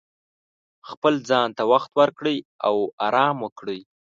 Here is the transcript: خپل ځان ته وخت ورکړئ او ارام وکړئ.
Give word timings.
خپل 0.89 1.13
ځان 1.29 1.49
ته 1.57 1.63
وخت 1.71 1.91
ورکړئ 1.99 2.37
او 2.67 2.75
ارام 3.07 3.37
وکړئ. 3.41 3.79